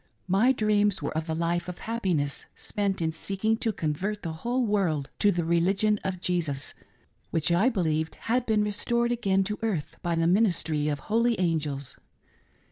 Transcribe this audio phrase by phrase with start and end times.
[0.27, 5.11] My dreams were of a life of happiness spent in seeking to convert'the whole world
[5.19, 6.73] to the religion of Jesus,
[7.29, 11.39] which I be lieved had been restored again to earth by the ministry of holy
[11.39, 11.97] angels.